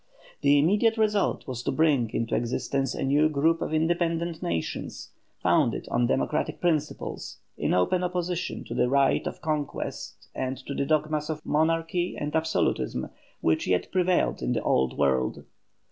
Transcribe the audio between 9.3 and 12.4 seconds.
conquest and to the dogmas of monarchy and